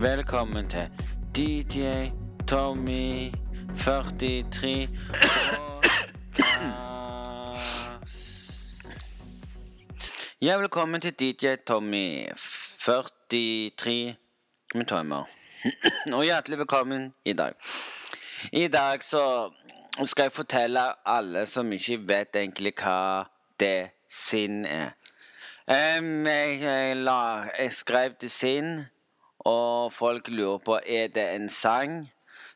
[0.00, 0.90] Velkommen til
[1.36, 2.10] DJ
[2.48, 3.32] Tommy
[3.78, 4.88] 43
[10.42, 12.28] Ja, velkommen til DJ Tommy
[12.80, 14.16] 43
[14.74, 15.24] med Tommer.
[16.12, 17.52] Og hjertelig velkommen i dag.
[18.52, 19.50] I dag så
[20.04, 23.24] skal jeg fortelle alle som ikke vet egentlig hva
[23.60, 24.92] det sinn er.
[25.66, 28.84] Um, jeg, jeg, la, jeg skrev til sinn,
[29.46, 32.08] og folk lurer på er det en sang.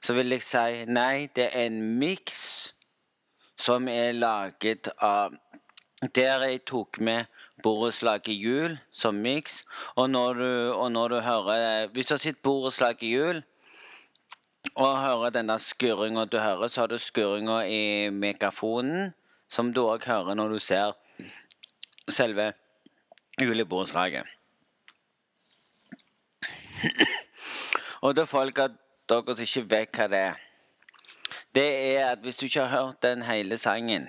[0.02, 2.42] Så vil jeg si nei, det er en miks
[3.60, 5.36] som er laget av
[6.16, 7.26] Der jeg tok med
[7.62, 9.66] borettslaget Jul som miks.
[9.96, 13.42] Og, og når du hører Hvis du har sett borettslaget Jul
[14.76, 19.14] og hører denne skurringa du hører, så har du skurringa i megafonen,
[19.48, 20.92] som du òg hører når du ser
[22.08, 22.52] selve
[23.40, 24.39] juleborettslaget.
[28.04, 28.78] Og det er folk at
[29.10, 30.38] dere som ikke vet hva det er.
[31.54, 34.08] Det er at hvis du ikke har hørt den hele sangen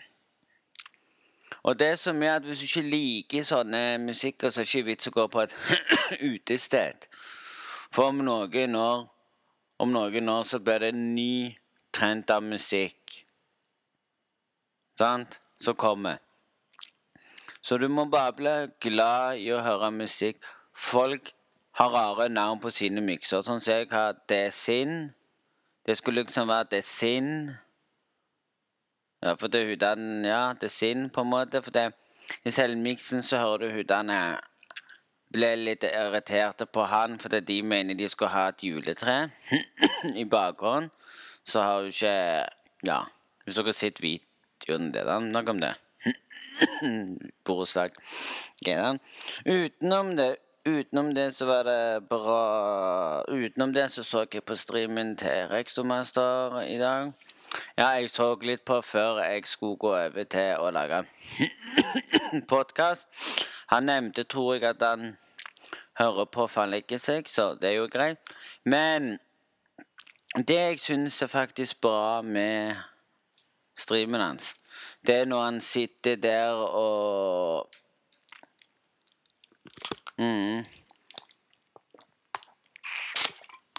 [1.63, 4.85] Og det som er at hvis du ikke liker sånne musikker, så er det ikke
[4.85, 5.55] vits å gå på et
[6.33, 7.07] utested.
[7.91, 9.07] For om noen år
[9.81, 11.55] om noen år så blir det en ny
[11.93, 13.23] trend av musikk.
[14.97, 15.39] Sant?
[15.61, 16.17] Som kommer.
[17.61, 20.41] Så du må bare bli glad i å høre musikk.
[20.73, 21.33] Folk
[21.79, 23.43] har rare navn på sine mikser.
[23.45, 25.11] Sånn ser jeg hva Det er sin.
[25.85, 27.31] Det skulle liksom være Det er sin.
[29.21, 31.61] Ja, for det er hudene Ja, det er sin, på en måte.
[31.61, 31.91] For det,
[32.45, 34.39] i selve miksen så hører du hudene
[35.31, 39.29] ble litt irriterte på han fordi de mener de skal ha et juletre
[40.23, 40.91] i bakgrunnen.
[41.43, 42.15] Så har hun ikke
[42.83, 43.03] Ja,
[43.45, 45.75] hvis dere har sett videoen det da, nok om det.
[47.45, 47.93] Borettslag.
[49.45, 50.31] Utenom det
[50.65, 56.61] Utenom det så var det bra Utenom det så så jeg på streamen til Rexomaster
[56.61, 57.13] i dag.
[57.77, 61.01] Ja, jeg så litt på før jeg skulle gå over til å lage
[62.53, 63.07] podkast.
[63.73, 65.17] Han nevnte, tror jeg, at han
[65.97, 68.21] hører på for han liker seg, så det er jo greit.
[68.63, 69.17] Men
[70.37, 72.77] det jeg syns er faktisk bra med
[73.73, 74.53] streamen hans,
[75.01, 77.80] det er når han sitter der og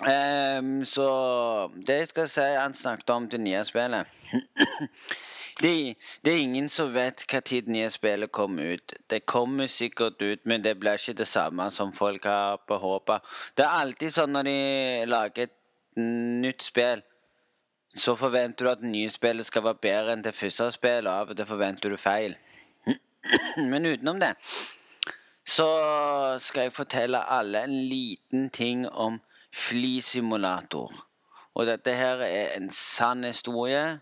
[0.09, 1.07] Ehm, så
[1.87, 4.07] det jeg skal si Han snakket om det nye spillet.
[5.63, 5.95] det,
[6.25, 8.95] det er ingen som vet hva tid det nye spillet kommer ut.
[9.11, 13.21] Det kommer sikkert ut, men det blir ikke det samme som folk har behåpa.
[13.57, 14.59] Det er alltid sånn når de
[15.07, 16.03] lager et
[16.43, 17.03] nytt spill,
[17.95, 21.31] så forventer du at det nye spillet skal være bedre enn det første spillet, av
[21.31, 22.39] og til forventer du feil.
[23.71, 24.33] men utenom det
[25.53, 25.69] så
[26.41, 29.21] skal jeg fortelle alle en liten ting om
[29.53, 30.93] flysimulator.
[31.55, 34.01] Og dette her er en sann historie.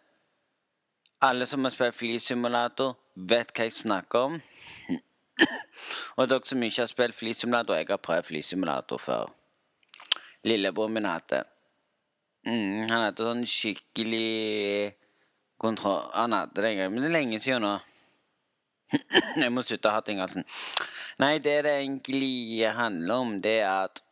[1.23, 4.39] Alle som har spilt flysimulator, vet hva jeg snakker om.
[6.19, 9.33] Og dere som ikke har spilt flysimulator, jeg har prøvd flysimulator før.
[10.47, 11.43] Lillebroren min hadde.
[12.47, 14.95] Mm, han hadde sånn skikkelig
[15.61, 17.75] kontroll Han hadde det en gang, men det er lenge siden nå.
[19.43, 20.47] Jeg må slutte å ha ting i halsen.
[21.23, 24.05] Nei, det det egentlig handler om, det er at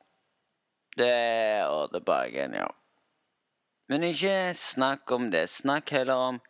[0.99, 2.67] Det å tilbake igjen, ja.
[3.89, 5.45] Men ikke snakk om det.
[5.49, 6.41] Snakk heller om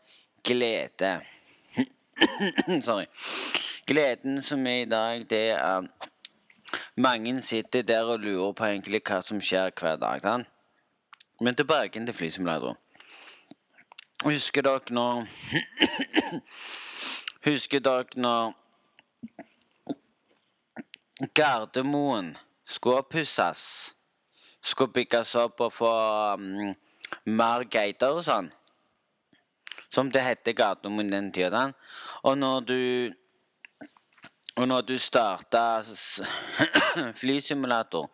[0.40, 1.18] glede.
[2.86, 3.04] Sorry.
[3.86, 5.84] Gleden som er i dag, det er
[6.96, 10.20] Mange sitter der og lurer på egentlig hva som skjer hver dag.
[10.24, 10.34] Da.
[11.40, 12.76] Men tilbake til flysimulatoren.
[14.24, 15.28] Husker dere når
[17.48, 18.50] Husker dere når
[21.34, 22.34] Gardermoen
[22.68, 23.62] skulle pusses?
[24.60, 25.92] Skulle bygges opp og få
[26.36, 26.74] um,
[27.24, 28.50] mer gater og sånn?
[29.88, 31.70] Som det heter Gardermoen den tida.
[32.28, 32.82] Og når du
[34.58, 35.80] Og når du starta
[37.20, 38.08] flysimulator,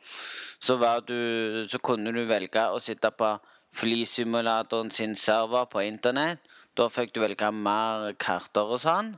[0.61, 0.77] så,
[1.09, 3.31] du, så kunne du velge å sitte på
[3.73, 6.45] flysimulatoren sin server på internett.
[6.77, 9.15] Da fikk du velge mer karter og sånn.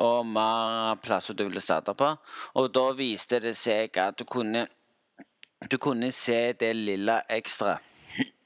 [0.00, 2.08] Og mer plasser du ville starte på.
[2.56, 4.68] Og da viste det seg at du kunne
[5.70, 7.76] Du kunne se det lille ekstra.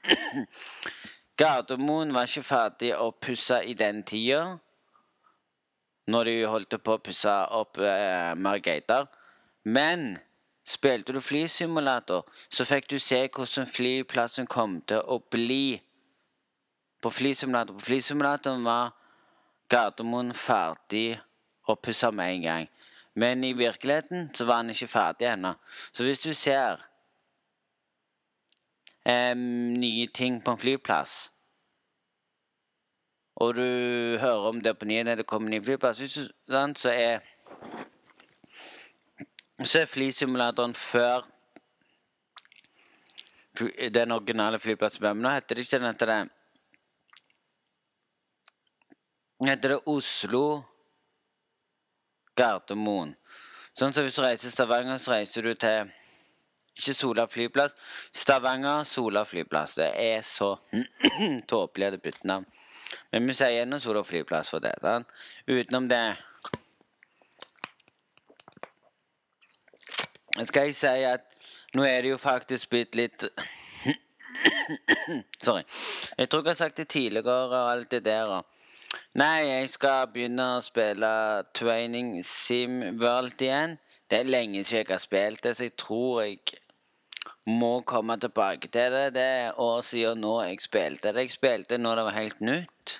[1.41, 4.59] Gardermoen var ikke ferdig å pusse i den tida.
[6.07, 9.09] Når de holdt på å pusse opp eh, mer gater.
[9.65, 10.19] Men
[10.61, 12.21] spilte du flysimulator,
[12.53, 15.79] så fikk du se hvordan flyplassen kom til å bli
[17.01, 17.73] på flysimulator.
[17.73, 18.93] På flysimulatoren var
[19.73, 21.17] Gardermoen ferdig
[21.67, 22.67] å pussa med en gang.
[23.17, 25.55] Men i virkeligheten så var han ikke ferdig ennå.
[25.91, 26.83] Så hvis du ser
[29.05, 31.15] eh, nye ting på en flyplass,
[33.37, 37.25] og du hører om det på nyhetene det kommer ny flyplass, så er
[39.65, 41.25] så er flysimulatoren før
[43.93, 45.01] den originale flyplassen.
[45.01, 46.19] Men nå heter det ikke den heter det
[49.49, 50.43] heter det Oslo
[52.37, 53.15] Gardermoen.
[53.77, 55.91] Sånn som hvis du reiser til Stavanger, så reiser du til
[56.77, 57.73] ikke Sola flyplass.
[58.13, 59.75] Stavanger Sola flyplass.
[59.79, 60.51] Det er så
[61.51, 62.45] tåpelig at det bytter navn.
[63.11, 64.73] Men vi sier gjennom Sola flyplass for det.
[64.81, 65.09] Sant?
[65.49, 66.03] Utenom det
[70.45, 71.23] skal jeg si at
[71.73, 73.23] nå er det jo faktisk blitt litt
[75.41, 75.63] Sorry.
[76.17, 78.29] Jeg tror jeg har sagt det tidligere og alt det der.
[78.37, 78.45] og-
[79.17, 81.09] Nei, jeg skal begynne å spille
[81.57, 83.77] Training Sim World igjen.
[84.07, 86.61] Det er lenge siden jeg har spilt det, så jeg tror jeg
[87.47, 89.13] må komme tilbake til det.
[89.15, 91.27] Det er år siden nå jeg spilte det.
[91.27, 92.97] Jeg spilte når det var helt nytt.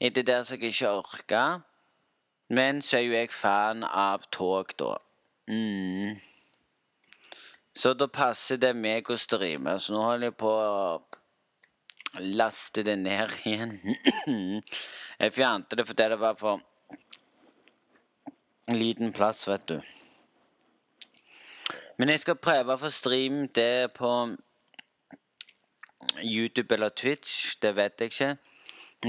[0.00, 1.44] Etter det så jeg ikke orka.
[2.50, 4.96] Men så er jo jeg fan av tog, da.
[5.50, 6.16] Mm.
[7.74, 9.76] Så da passer det meg å streame.
[9.78, 10.54] Så nå holder jeg på
[12.18, 13.78] laste det ned igjen.
[15.20, 16.60] jeg fjernte det fordi det var for
[18.70, 19.80] liten plass, vet du.
[21.98, 24.10] Men jeg skal prøve å få streamet det på
[26.24, 27.56] YouTube eller Twitch.
[27.62, 28.30] Det vet jeg ikke.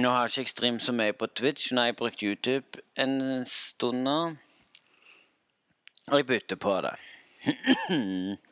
[0.02, 1.72] Nå har ikke jeg streamet så mye på Twitch.
[1.72, 4.18] Nå har jeg brukt YouTube en stund nå.
[6.12, 6.96] Og jeg bytter på det.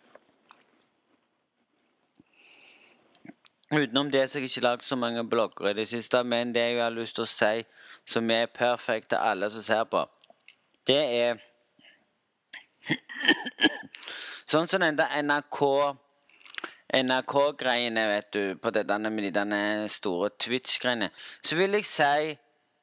[3.73, 6.61] Utenom det så har jeg ikke lagd så mange blogger i det siste, men det
[6.61, 7.63] jeg har lyst til å si,
[8.05, 10.05] som er perfekt til alle som ser på,
[10.89, 11.45] det er
[14.49, 15.59] Sånn som den der NRK
[16.89, 21.11] NRK-greiene, vet du, på det der med de der store Twitch-greiene,
[21.45, 22.37] så vil jeg si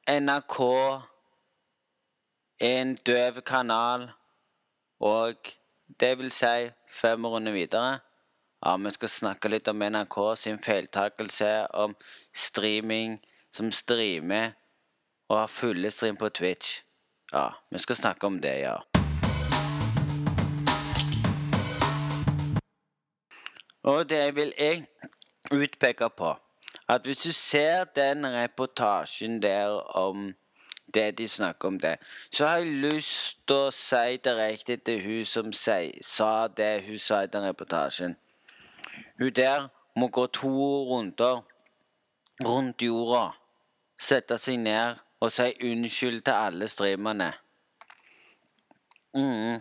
[0.07, 0.59] NRK
[2.63, 4.07] er en døv kanal,
[5.03, 5.51] og
[5.99, 7.99] det vil si fem runder videre.
[8.67, 11.93] Ja, vi skal snakke litt om NRK sin feiltakelse om
[12.35, 13.13] streaming,
[13.51, 14.57] som streamer
[15.29, 16.81] og har fulle stream på Twitch.
[17.31, 18.75] Ja, vi skal snakke om det, ja.
[23.87, 24.83] Og det vil jeg
[25.51, 26.35] utpeke på
[26.89, 30.33] at hvis du ser den reportasjen der om
[30.93, 31.95] det de snakker om det,
[32.35, 37.23] så har jeg lyst til å si direkte til hun som sa det hun sa
[37.23, 38.19] i den reportasjen.
[39.19, 40.49] Hun der må gå to
[40.89, 41.41] runder
[42.45, 43.31] rundt jorda,
[43.97, 47.31] sette seg ned og si unnskyld til alle streamerne.
[49.17, 49.57] Mm.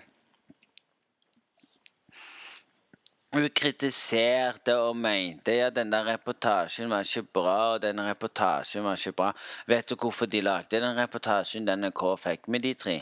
[3.37, 8.97] Hun kritiserte og mente at den der reportasjen var ikke bra, og den reportasjen var
[8.97, 9.33] ikke bra.
[9.67, 13.01] Vet du hvorfor de lagde den reportasjen NRK fikk med de tre?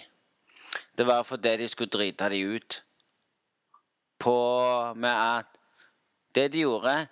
[0.99, 2.81] Det var fordi de skulle drite de ut.
[4.19, 4.35] På
[4.97, 5.47] med at
[6.35, 7.07] det de gjorde,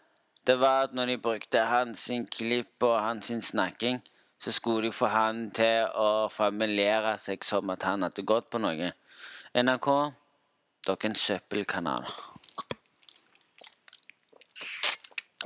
[0.47, 4.03] det var at når de brukte hans klipp og hans snakking,
[4.39, 8.59] så skulle de få han til å familiere seg som at han hadde gått på
[8.59, 8.91] noe.
[9.55, 9.89] NRK,
[10.87, 12.09] dere er en søppelkanal.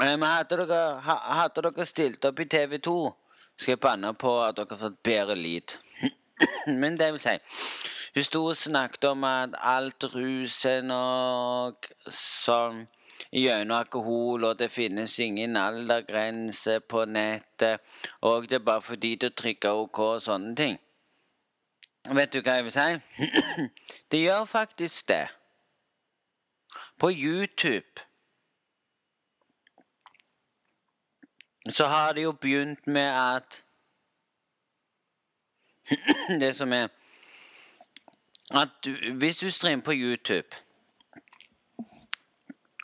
[0.01, 2.97] Eh, Men hadde dere, hadde dere stilt opp i TV 2,
[3.57, 5.77] skal jeg banne på at dere har fått bedre lyd.
[6.81, 7.39] Men det vil si
[8.17, 12.87] Hun sto og snakket om at alt rusen og sånn
[13.33, 17.81] gjennom alkohol, og det finnes ingen aldergrense på nettet,
[18.21, 20.79] og det er bare fordi du trykker OK og sånne ting.
[22.15, 22.91] Vet du hva jeg vil si?
[24.11, 25.27] det gjør faktisk det.
[26.99, 28.07] På YouTube
[31.71, 33.65] så har det jo begynt med at
[36.41, 36.89] Det som er
[38.55, 40.57] At du, hvis du streamer på YouTube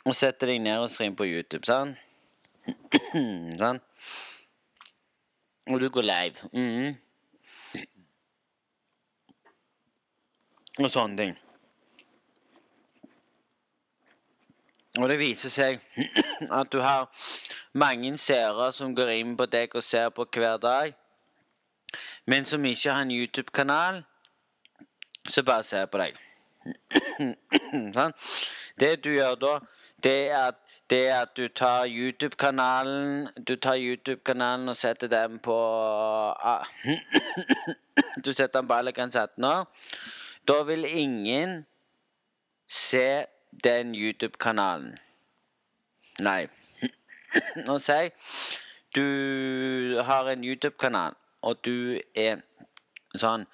[0.05, 1.97] og setter deg ned og streamer på YouTube, sant?
[3.61, 3.79] sånn?
[5.71, 6.51] Og du går live.
[6.53, 6.99] mhm.
[10.81, 11.35] Og sånne ting.
[15.01, 15.79] Og det viser seg
[16.59, 17.09] at du har
[17.73, 20.93] mange seere som går inn på deg og ser på hver dag,
[22.25, 24.03] men som ikke har en YouTube-kanal,
[25.29, 26.17] så bare ser på deg.
[27.97, 28.13] sånn?
[28.79, 29.53] Det du gjør da,
[30.03, 30.55] det at,
[30.89, 35.55] det at du tar YouTube-kanalen Du tar YouTube-kanalen og setter den på
[36.43, 36.65] ah,
[38.25, 39.67] Du setter den på 18 år.
[40.47, 41.65] Da vil ingen
[42.67, 43.25] se
[43.63, 44.97] den YouTube-kanalen.
[46.19, 46.47] Nei.
[47.67, 48.13] Nå sier jeg
[48.95, 52.43] du har en YouTube-kanal, og du er
[53.17, 53.47] sånn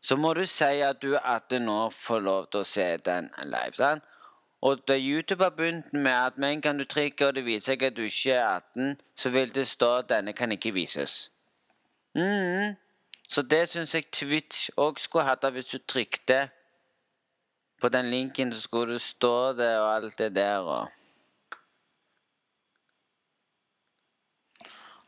[0.00, 3.26] Så må du si at du er 18 år for lov til å se den
[3.42, 3.74] live.
[3.74, 4.04] sant?
[4.62, 7.82] Og da har begynt med at med en gang du trykker og det viser seg
[7.82, 11.32] at du ikke er 18, så vil det stå at denne kan ikke vises.
[12.14, 12.74] Mm.
[13.28, 16.48] Så det syns jeg Twitch òg skulle hatt hvis du trykte
[17.80, 20.88] på den linken, så skulle det stå det og alt det der og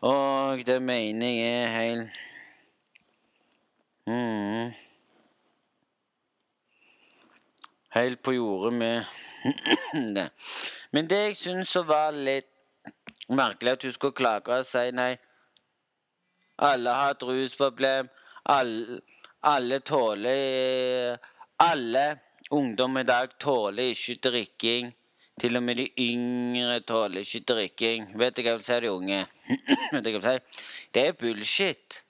[0.00, 2.10] Og det mener jeg er helt
[4.06, 4.87] mm.
[7.98, 9.04] Helt på jordet med
[10.14, 10.28] det.
[10.90, 12.46] Men det jeg syns var litt
[13.34, 15.16] merkelig, at hun skulle klage og si nei
[16.62, 18.06] Alle har et rusproblem.
[18.54, 19.00] Alle,
[19.42, 21.18] alle tåler
[21.58, 22.06] Alle
[22.50, 24.94] ungdom i dag tåler ikke drikking.
[25.40, 28.10] Til og med de yngre tåler ikke drikking.
[28.18, 29.22] Vet du hva jeg vil si de unge?
[29.92, 30.64] Vet jeg vil si?
[30.94, 32.02] Det er bullshit.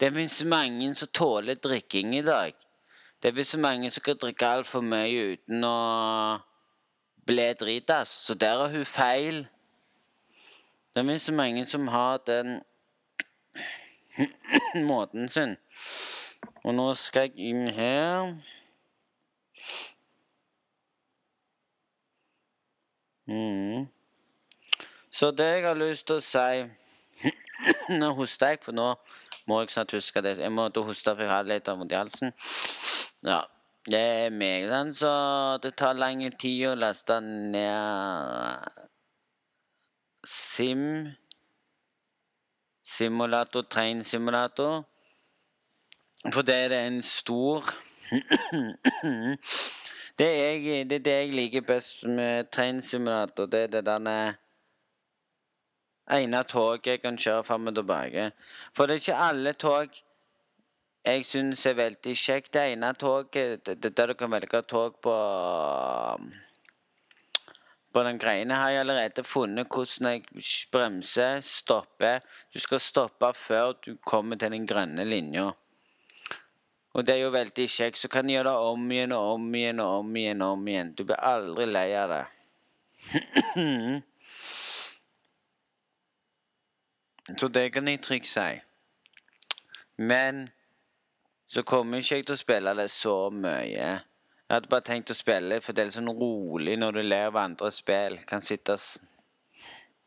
[0.00, 2.67] Det fins mange som tåler drikking i dag.
[3.22, 5.78] Det er fins mange som kan drikke altfor mye uten å
[7.26, 8.08] bli dritas.
[8.08, 9.40] Så der er hun feil.
[10.94, 12.60] Det er fins mange som har den
[14.90, 15.56] måten sin.
[16.62, 18.36] Og nå skal jeg inn her.
[23.26, 23.88] Mm.
[25.10, 26.62] Så det jeg har lyst til å si
[28.00, 28.92] Nå hoster jeg, for nå
[29.50, 30.38] må jeg snart huske det.
[30.38, 32.32] Jeg måtte hoste for jeg hadde litt vondt i halsen.
[33.26, 33.42] Ja.
[33.88, 35.10] Det er meg, den, så
[35.62, 38.66] det tar lang tid å laste ned
[40.28, 40.82] Sim
[42.84, 44.82] Simulator, train simulator.
[46.32, 47.64] For det er en stor
[50.18, 53.46] Det, jeg, det er det jeg liker best med trainsimulator.
[53.46, 54.34] Det er det der
[56.10, 58.30] ene toget jeg kan kjøre fram og tilbake.
[58.74, 60.00] For det er ikke alle tog
[61.06, 62.52] jeg syns er veldig kjekt.
[62.52, 65.14] Det ene toget det, det, der du kan velge tog på
[67.92, 70.22] på den greiene har jeg allerede funnet hvordan jeg
[70.72, 72.18] bremser, stopper.
[72.54, 75.50] Du skal stoppe før du kommer til den grønne linja.
[76.92, 77.98] Og det er jo veldig kjekt.
[77.98, 80.42] Så kan du gjøre det om igjen og om igjen og om igjen.
[80.42, 80.94] og om igjen.
[80.94, 82.24] Du blir aldri lei av det.
[87.38, 88.60] så det kan jeg trygt si.
[89.96, 90.48] Men
[91.48, 93.88] så kommer ikke jeg til å spille det så mye.
[94.48, 97.28] Jeg hadde bare tenkt å spille for det er litt sånn rolig når du ler
[97.30, 98.18] av andre spill.
[98.28, 98.80] Kan sitte og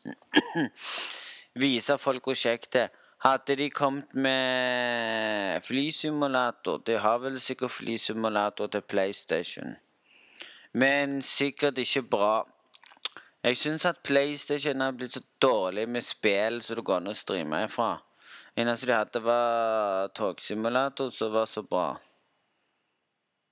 [1.62, 2.98] Vise folk hvor kjekt det er.
[3.22, 9.76] Hadde de kommet med flysimulator De har vel sikkert flysimulator til PlayStation.
[10.74, 12.34] Men sikkert ikke bra.
[13.44, 17.18] Jeg syns at PlayStation har blitt så dårlig med spill som det går an å
[17.18, 17.92] streame ifra.
[18.60, 21.86] Eneste de hadde, var togsimulator, som var så bra.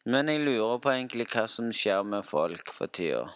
[0.06, 3.28] Men jeg lurer på egentlig hva som skjer med folk for tida.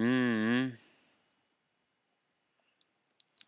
[0.00, 0.72] Mm.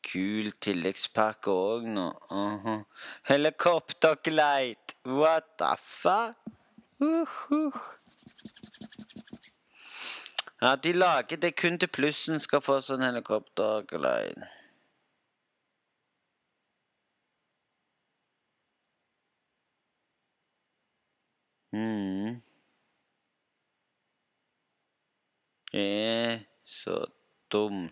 [0.05, 2.09] Kul tilleggspakke òg nå.
[2.31, 2.85] Uh -huh.
[3.31, 4.97] Helikopterglide!
[5.05, 6.37] What the fuck?
[7.00, 7.73] Uh -huh.
[10.62, 14.47] Ja, de lager det kun til plussen skal få sånn helikopterglide.
[21.75, 22.38] Mm.
[25.73, 27.07] er så
[27.52, 27.90] dum.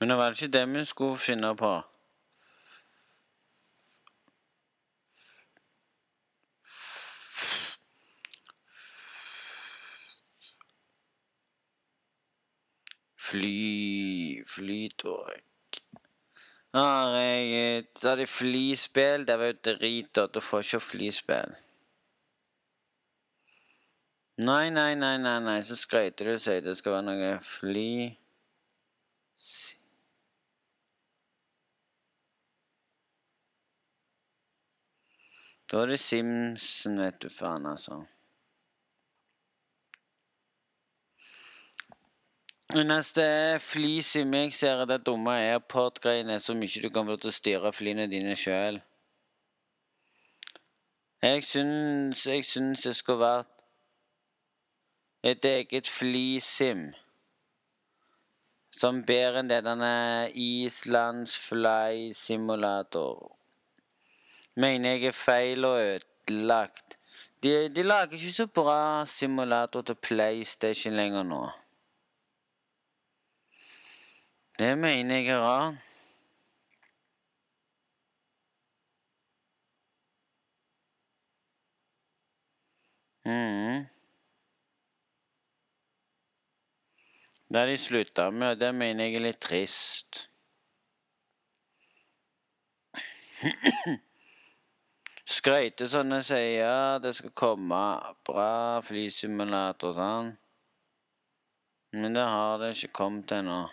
[0.00, 1.87] Men det var ikke det vi skulle finne på.
[13.28, 15.44] Fly Flytog
[16.74, 17.86] Herregud.
[17.96, 19.26] Så hadde de flyspill.
[19.26, 20.20] Det var jo drit.
[20.34, 21.56] Du får ikke flyspill.
[24.38, 25.62] Nei, nei, nei, nei, nei.
[25.66, 27.88] så skreiter du og det skal være noe fly
[35.68, 37.98] Da er det Simsen, vet du faen, altså.
[42.76, 43.22] Eneste
[43.64, 47.70] flysim jeg ser, er det dumme AirPod-greiene som ikke du kan få til å styre
[47.72, 48.76] flyene dine sjøl.
[51.24, 53.62] Jeg syns, jeg syns det skulle vært
[55.24, 56.82] et eget flysim.
[58.76, 63.32] Som bedre enn det denne Islands Fly Simulator.
[64.56, 66.98] mener jeg er feil og ødelagt.
[67.42, 71.40] De, de lager ikke så bra simulator til PlayStation lenger nå.
[74.58, 75.74] Det mener jeg er rart.
[83.24, 83.86] Mm.
[87.54, 90.24] Det de slutta med, og det mener jeg er litt trist.
[95.38, 97.82] Skrøyter sånne sier ja, det skal komme
[98.26, 100.36] bra flysimulator og sånn.
[101.94, 103.68] Men det har det ikke kommet ennå.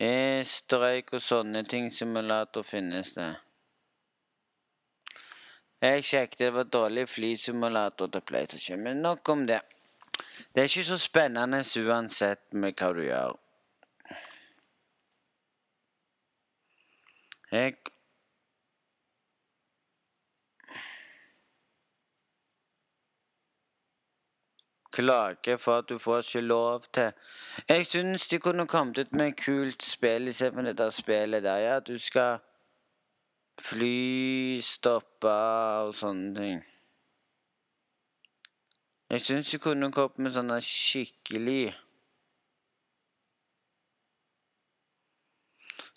[0.00, 3.28] E-streik og sånne ting simulator finnes det.
[5.80, 9.60] Jeg sjekket, det var dårlig flysimulator til PlayStation, men nok om det.
[10.54, 13.36] Det er ikke så spennende uansett med hva du gjør.
[17.52, 17.76] Jeg
[24.92, 27.12] klager for at du får ikke lov til
[27.68, 31.56] Jeg syns de kunne kommet ut med et kult spill istedenfor det der spillet der.
[31.56, 32.38] Ja, du skal
[33.60, 36.64] flystoppe og sånne ting.
[39.10, 41.72] Jeg syns de kunne kommet med sånne skikkelig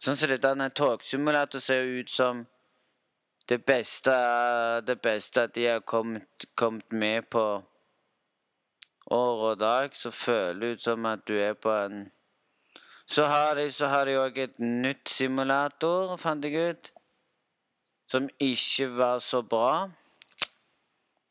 [0.04, 2.42] Sånn som dette togsimulator ser ut som
[3.48, 4.16] det beste,
[4.84, 7.44] det beste at de har kommet, kommet med på
[9.14, 9.96] år og dag.
[9.96, 12.12] Så føler det ut som at du er på en
[13.06, 16.92] Så har de så har de òg et nytt simulator, fant jeg ut.
[18.08, 19.90] Som ikke var så bra.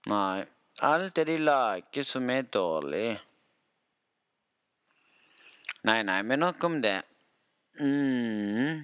[0.06, 0.44] Nei.
[0.82, 3.18] Alt det de lager som er dårlig.
[5.88, 7.00] Nei, nei, men nok om det.
[7.80, 8.82] Mm.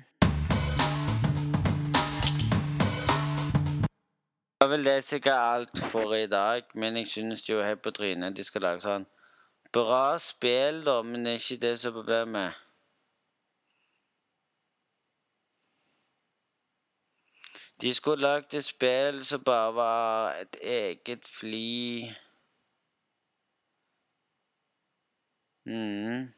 [4.68, 8.36] Var vel det sikkert alt for i dag, men jeg synes jo helt på trynet
[8.36, 9.06] de skal lage sånn
[9.72, 12.64] Bra spill, da, men det er ikke det som er problemet.
[17.80, 22.08] De skulle lagd et spill som bare var et eget fly.
[25.68, 26.28] Mm.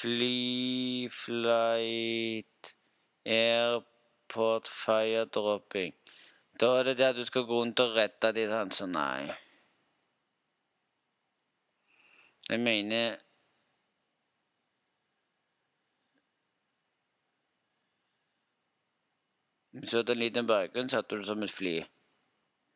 [0.00, 2.74] Fly, flight,
[4.30, 5.94] airport, firedropping.
[6.60, 9.30] Da er det det at du skal gå rundt og redde de sånn, så nei.
[12.50, 13.18] Jeg mener
[19.86, 21.76] Så en liten bakgrunn satte du som et fly.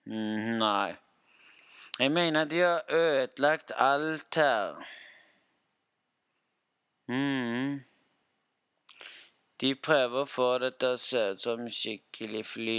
[0.07, 0.95] Mm, nei.
[1.99, 4.79] Jeg mener de har ødelagt alt her.
[7.11, 7.83] Mm.
[9.65, 12.75] De prøver å få det til å se ut som skikkelig fly.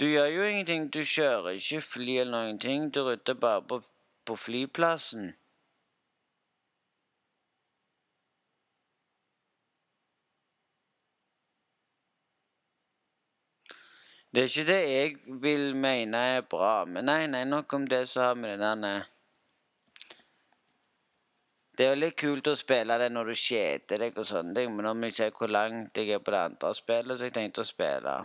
[0.00, 0.86] du gjør jo ingenting.
[0.88, 2.86] Du kjører ikke fly eller noen ting.
[2.88, 3.82] Du rutter bare på,
[4.24, 5.34] på flyplassen.
[14.32, 18.04] Det er ikke det jeg vil mene er bra, men nei, nei, nok om det,
[18.08, 19.08] så har vi det der
[21.76, 24.90] Det er veldig kult å spille det når du kjeder deg og sånne ting, men
[24.90, 27.68] om vi ser hvor langt jeg er på det andre spillet, så jeg tenkte å
[27.68, 28.16] spille.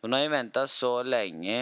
[0.00, 1.58] For når jeg venta så lenge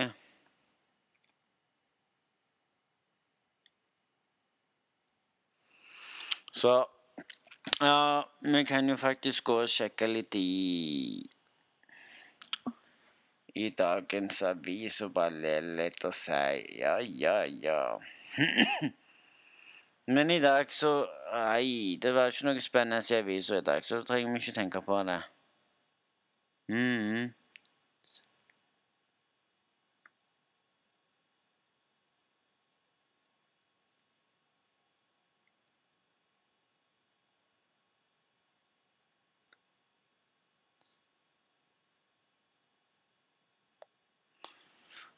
[6.56, 6.74] Så
[7.80, 11.26] Ja, vi kan jo faktisk gå og sjekke litt i
[13.56, 16.40] i dagens avis og bare le litt og si
[16.76, 17.80] ja, ja, ja.
[20.06, 23.98] Men i dag så Nei, det var ikke noe spennende i avisa i dag, så
[23.98, 25.18] da trenger vi ikke tenke på det.
[26.70, 27.34] Mm.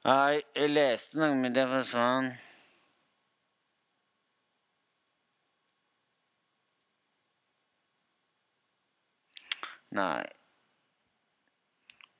[0.08, 1.84] Nei, jeg leste noe, men det var
[9.90, 10.24] Nei.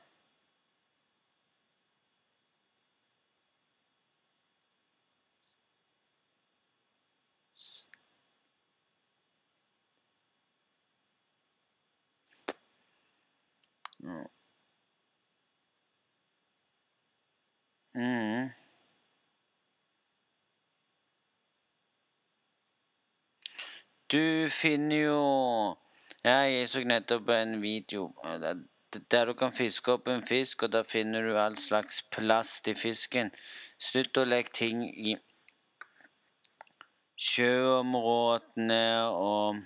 [17.95, 18.51] Mm.
[24.13, 25.77] Du finner jo
[26.25, 28.13] Jeg så nettopp en video
[29.11, 32.75] der du kan fiske opp en fisk, og der finner du all slags plast i
[32.75, 33.31] fisken.
[33.79, 35.17] Slutt å legge ting i
[37.19, 39.61] sjøområdene og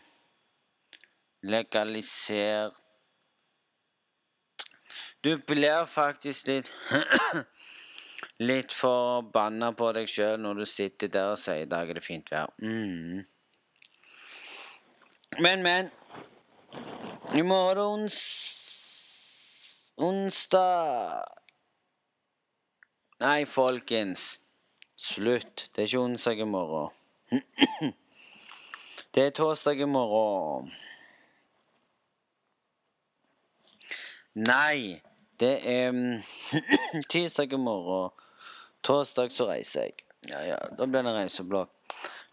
[1.43, 2.83] legalisert
[5.23, 6.73] Du blir faktisk litt
[8.43, 12.03] Litt forbanna på deg sjøl når du sitter der og sier 'i dag er det
[12.03, 12.51] fint vær'.
[12.59, 13.23] Mm.
[15.39, 15.91] Men, men.
[17.39, 18.19] I morgen ons
[19.97, 21.23] onsdag
[23.23, 24.41] Nei, folkens.
[24.99, 25.69] Slutt.
[25.71, 26.91] Det er ikke onsdag i morgen.
[29.15, 30.73] Det er torsdag i morgen.
[34.35, 35.03] Nei,
[35.41, 35.93] det er
[37.13, 38.11] tirsdag i morgen.
[38.83, 39.95] Torsdag så reiser jeg.
[40.31, 41.71] Ja, ja, da blir det reiseblokk.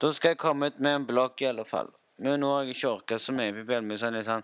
[0.02, 1.90] Da skal jeg komme ut med en blokk, i alle fall.
[2.20, 3.54] Men nå har jeg ikke orka så mye.
[3.54, 3.64] på
[3.98, 4.44] sånn litt sånn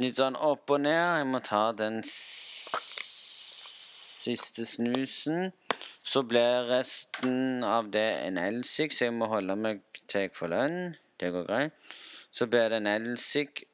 [0.00, 1.18] Litt sånn opp og ned.
[1.18, 2.02] Jeg må ta den
[4.20, 5.52] siste snusen.
[6.10, 10.48] Så blir resten av det en elsik, så jeg må holde meg til jeg får
[10.54, 10.96] lønn.
[11.20, 11.72] Det går greit.
[12.30, 13.66] Så blir det en elsik-røyk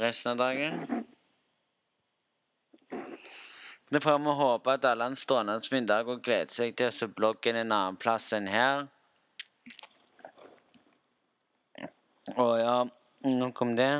[0.00, 0.72] resten av dagen.
[3.92, 7.10] Det får vi håpe at alle strålende fin dag og gleder seg til å se
[7.12, 8.86] bloggen en annen plass enn her.
[12.40, 12.76] Å ja,
[13.26, 13.90] nok om det.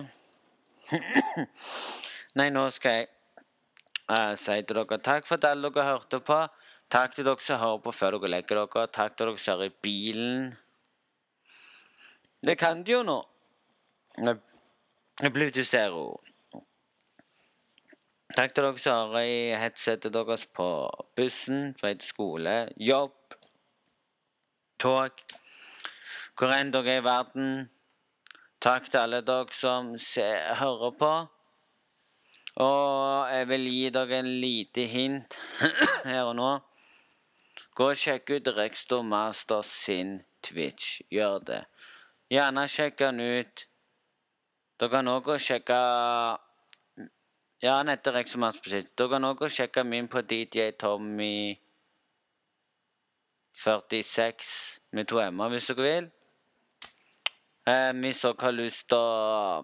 [2.41, 3.11] Nei, nå skal jeg
[4.09, 6.41] uh, si til dere takk for at alle dere hørte på.
[6.89, 8.89] Takk til dere som hører på før dere legger dere.
[8.97, 10.53] Takk til dere som hører i bilen.
[12.41, 13.23] Det kan de jo nå.
[15.29, 16.07] Bluetooth Zero.
[18.33, 20.67] Takk til dere som hører i headsetet deres på
[21.17, 23.35] bussen, på til skole, jobb,
[24.81, 25.19] tog,
[26.39, 27.51] hvor enn dere er i verden.
[28.65, 31.11] Takk til alle dere som ser, hører på.
[32.65, 35.37] Og jeg vil gi dere en lite hint
[36.09, 36.53] her og nå.
[37.77, 41.03] Gå og sjekk ut Rexto Master sin Twitch.
[41.13, 41.61] Gjør det.
[42.33, 43.67] Gjerne sjekk den ut.
[44.81, 45.83] Dere kan òg sjekke
[47.63, 48.97] ja, han heter Rexomas på sist.
[48.99, 51.55] Dere kan også sjekke min på DJ Tommy
[53.55, 56.11] 46 med to m-er, hvis dere vil.
[57.71, 59.63] Eh, hvis dere har lyst til å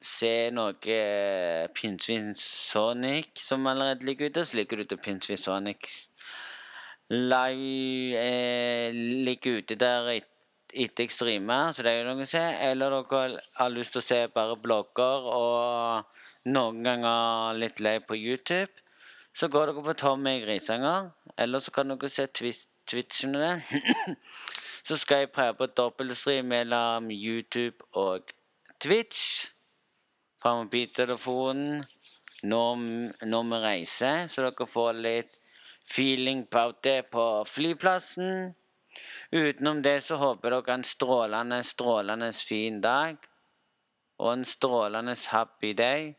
[0.00, 5.90] se noe eh, Pinnsvin Sonic som allerede ligger ute, så ligger det ute Pinnsvin Sonic
[7.10, 12.42] live eh, ligger ute der etter jeg streamer, så det er noe å se.
[12.70, 18.16] Eller dere har lyst til å se bare blogger og noen ganger litt lei på
[18.16, 18.72] YouTube.
[19.36, 22.26] Så går dere på Tommy Grisanger, eller så kan dere se
[22.86, 23.52] Twitchen det.
[24.86, 28.32] så skal jeg prøve på dobbeltstream mellom YouTube og
[28.80, 29.50] Twitch
[30.40, 31.82] fra mobiltelefonen
[32.42, 32.84] når,
[33.28, 35.40] når vi reiser, så dere får litt
[35.84, 38.54] feeling på det på flyplassen.
[39.30, 43.20] Utenom det så håper dere en strålende, strålende fin dag
[44.20, 46.14] og en strålende happy day.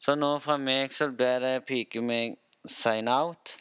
[0.00, 3.56] Så nå fra meg så blir det pike meg sign out.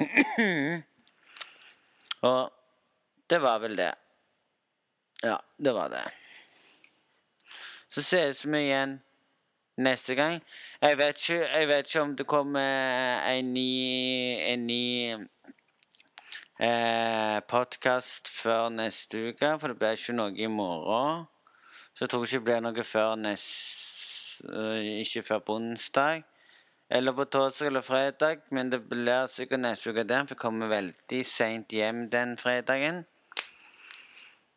[2.28, 2.52] Og
[3.32, 3.94] det var vel det.
[5.24, 6.04] Ja, det var det.
[7.88, 9.00] Så ses vi igjen
[9.80, 10.40] neste gang.
[10.82, 13.72] Jeg vet ikke, jeg vet ikke om det kommer en ny,
[14.52, 14.84] en ny
[16.60, 21.24] eh, podkast før neste uke, for det blir ikke noe i morgen.
[21.94, 23.79] Så jeg tror ikke det blir noe før nest...
[24.44, 26.22] øh, Ikke før på onsdag.
[26.90, 30.66] Eller på torsdag eller fredag, men det blir sikkert neste uke den, for jeg kommer
[30.66, 33.04] veldig seint hjem den fredagen.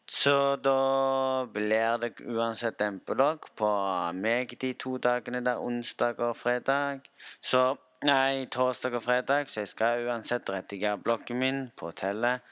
[0.10, 3.70] Så da blir det uansett dempelogg på
[4.18, 7.06] meg de to dagene der, onsdag og fredag.
[7.42, 12.44] Så Nei, torsdag og fredag, så jeg skal uansett redigere bloggen min på hotellet.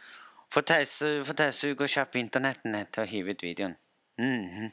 [0.52, 3.76] Få teste uka kjapt på internettet til å hive ut videoen.
[4.18, 4.72] Mm -hmm.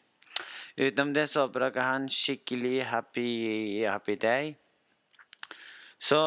[0.78, 3.30] Utenom det så håper dere har en skikkelig happy,
[3.82, 4.52] happy day.
[5.98, 6.18] Så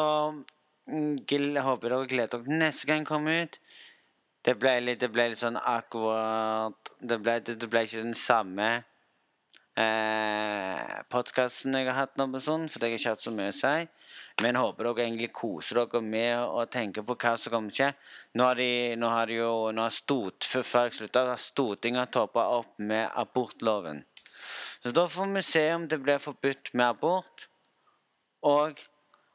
[0.92, 3.60] mm, jeg håper dere gleder dere neste gang kommer ut.
[4.44, 8.70] Det ble litt, det ble litt sånn akkurat Det ble, det ble ikke den samme
[9.80, 13.56] eh, podkasten jeg har hatt nå, sånn, for jeg har ikke hatt så mye å
[13.56, 13.74] si.
[14.44, 17.88] Men håper dere egentlig koser dere med å tenke på hva som kommer til å
[17.88, 17.92] skje.
[18.36, 22.12] Nå har de, nå har de jo nå har stort, Før jeg slutta, har Stortinget
[22.12, 24.04] toppa opp med abortloven.
[24.84, 27.50] Så da får vi se om det blir forbudt med abort.
[28.42, 28.80] Og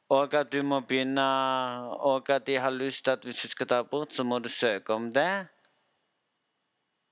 [0.09, 1.23] og at du må begynne
[1.99, 4.49] Og at de har lyst til at hvis du skal ta abort, så må du
[4.49, 5.47] søke om det.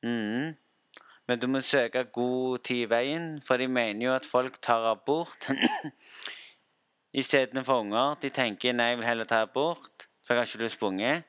[0.03, 0.55] Mm.
[1.27, 4.85] Men du må søke god tid i veien, for de mener jo at folk tar
[4.91, 5.49] abort
[7.21, 8.15] istedenfor unger.
[8.23, 11.23] De tenker nei, jeg vil heller ta abort, for jeg har ikke lyst på unge.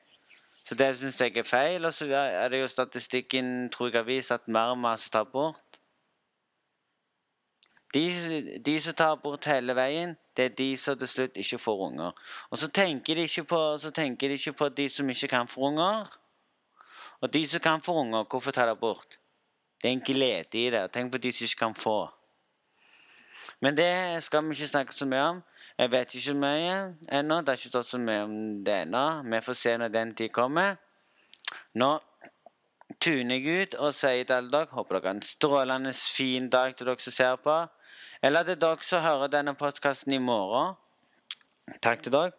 [0.66, 1.84] Så det syns jeg er feil.
[1.84, 5.24] Og så er det jo statistikken tror jeg har vist at mer og mer tar
[5.24, 5.65] abort.
[7.94, 11.84] De, de, som tar abort hele veien, det er de som til slutt ikke får
[11.86, 12.24] unger.
[12.50, 13.14] Og så tenker
[13.48, 13.60] på,
[13.96, 16.10] de ikke på de som ikke kan få unger.
[17.20, 19.18] Og de som kan få unger, hvorfor tar de abort?
[19.82, 20.90] Det er en glede i det.
[20.92, 22.08] Tenk på de som ikke kan få.
[23.60, 25.42] Men det skal vi ikke snakke så mye om.
[25.78, 26.74] Jeg vet ikke så mye
[27.12, 27.40] ennå.
[27.40, 29.06] Det har ikke stått så mye om det ennå.
[29.22, 30.76] Vi får se når den tid kommer.
[31.74, 31.90] Nå
[33.02, 36.76] tuner jeg ut og sier til alle dere håper dere har en strålende fin dag
[36.76, 37.56] til dere som ser på.
[38.26, 40.74] Eller til dere som hører denne podkasten i morgen.
[41.84, 42.32] Takk til dere.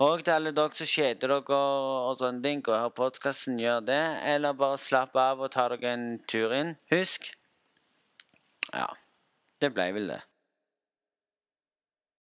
[0.00, 4.00] Og til alle dere som kjeder dere og, sånne ting, og hører podkasten, gjør det.
[4.32, 6.76] Eller bare slapp av og ta dere en tur inn.
[6.94, 7.34] Husk
[8.72, 8.88] Ja,
[9.60, 10.22] det ble vel det.